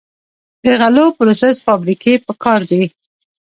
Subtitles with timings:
[0.63, 2.83] د غلو پروسس فابریکې پکار دي.